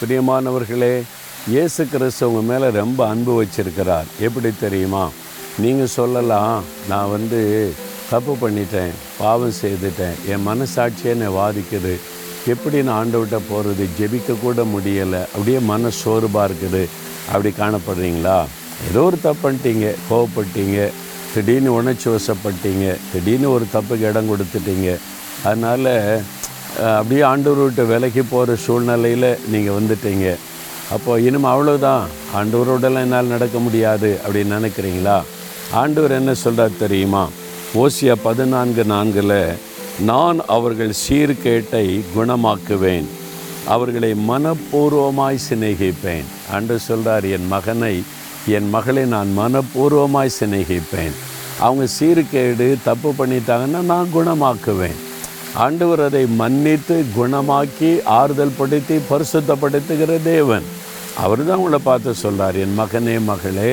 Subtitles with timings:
[0.00, 0.92] பிரியமானவர்களே
[1.52, 4.06] இயேசு கிறிஸ்து உங்கள் மேலே ரொம்ப அன்பு வச்சிருக்கிறார்.
[4.26, 5.02] எப்படி தெரியுமா?
[5.62, 7.40] நீங்கள் சொல்லலாம் நான் வந்து
[8.12, 11.94] தப்பு பண்ணிட்டேன் பாவம் செய்துட்டேன் என் மனசாட்சியை என்னை வாதிக்குது.
[12.54, 16.82] எப்படி நான் ஆண்டவர்கிட்ட போகிறது ஜெபிக்க கூட முடியலை அப்படியே மன சோர்வாக இருக்குது.
[17.32, 18.38] அப்படி காணப்படுறீங்களா?
[18.88, 20.90] ஏதோ ஒரு தப்பு பண்ணிட்டீங்க கோவப்பட்டீங்க
[21.34, 24.90] திடீர்னு உணர்ச்சி வசப்பட்டீங்க திடீர்னு ஒரு தப்புக்கு இடம் கொடுத்துட்டீங்க.
[25.48, 25.92] அதனால்
[26.98, 30.36] அப்படியே ஆண்டவர் விட்டு விலைக்கு போகிற சூழ்நிலையில் நீங்கள் வந்துட்டீங்க.
[30.94, 32.04] அப்போ இனிமே அவ்வளோதான்
[32.38, 35.18] ஆண்டவரோடலாம் என்னால் நடக்க முடியாது அப்படின்னு நினைக்கிறீங்களா?
[35.80, 37.28] ஆண்டவர் என்ன சொல்கிறார் தெரியுமா?
[37.82, 39.58] ஓசியா பதினான்கு நான்கில்
[40.10, 43.08] நான் அவர்கள் சீர்கேட்டை குணமாக்குவேன்.
[43.74, 46.28] அவர்களை மனப்பூர்வமாய் சிநேகிப்பேன்.
[46.56, 48.02] அன்று சொல்கிறார் என் மகனை
[48.56, 51.14] என் மகளை நான் மனப்பூர்வமாய் சிநேகிப்பேன்.
[51.58, 54.98] அவங்க சீர்கேடு தப்பு பண்ணிட்டாங்கன்னா நான் குணமாக்குவேன்.
[55.64, 60.66] ஆண்டவர் அதை மன்னித்து குணமாக்கி ஆறுதல் படுத்தி பரிசுத்தப்படுத்துகிற தேவன்.
[61.22, 63.72] அவர் தான் உங்களை பார்த்து சொல்கிறார் என் மகனே மகளே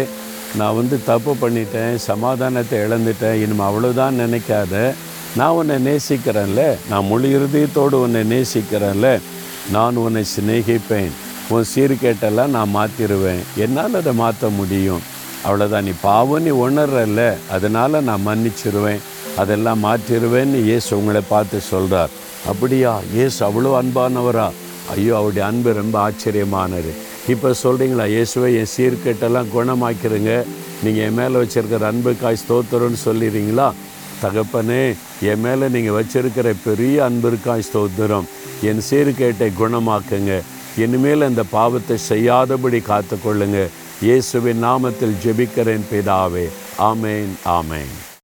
[0.59, 4.93] நான் வந்து தப்பு பண்ணிட்டேன் சமாதானத்தை இழந்துட்டேன் இனிமே அவ்வளோதான் நினைக்காத.
[5.37, 9.09] நான் உன்னை நேசிக்கிறேன்ல நான் முழு இருதயத்தோடு உன்னை நேசிக்கிறேன்ல
[9.75, 11.11] நான் உன்னை சிநேகிப்பேன்.
[11.49, 15.03] உன் சீர்கேட்டெல்லாம் நான் மாற்றிடுவேன் என்னால் அதை மாற்ற முடியும்.
[15.45, 17.21] அவ்வளோதான் நீ பாவம் நீ உணர்றல்ல
[17.55, 19.03] அதனால் நான் மன்னிச்சிருவேன்.
[19.41, 22.13] அதெல்லாம் மாற்றிடுவேன்னு இயேசு உங்களை பார்த்து சொல்கிறார்
[22.51, 22.93] அப்படியா?
[23.15, 24.47] இயேசு அவ்வளோ அன்பானவரா?
[24.93, 26.91] ஐயோ அவருடைய அன்பு ரொம்ப ஆச்சரியமானது.
[27.33, 30.33] இப்போ சொல்கிறீங்களா இயேசுவை என் சீர்கேட்டெல்லாம் குணமாக்கிருங்க
[30.83, 33.67] நீங்கள் என் மேலே வச்சுருக்கிற அன்புக்காய் ஸ்தோத்திரம்னு சொல்லிடுறீங்களா?
[34.21, 34.83] தகப்பனே
[35.31, 38.29] என் மேலே நீங்கள் வச்சுருக்கிற பெரிய அன்பிற்காய் ஸ்தோத்திரம்.
[38.69, 40.41] என் சீர்கேட்டை குணமாக்குங்க.
[40.85, 43.61] இனிமேல் அந்த பாவத்தை செய்யாதபடி காத்துக்கொள்ளுங்க.
[44.07, 46.47] இயேசுவின் நாமத்தில் ஜெபிக்கிறேன் பிதாவே.
[46.91, 47.95] ஆமேன் ஆமேன்.